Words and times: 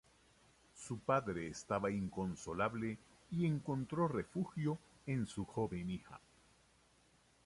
Su 0.73 0.97
padre 0.97 1.47
estaba 1.49 1.91
inconsolable 1.91 2.97
y 3.29 3.45
encontró 3.45 4.07
refugio 4.07 4.79
en 5.05 5.27
su 5.27 5.45
joven 5.45 5.91
hija. 5.91 6.19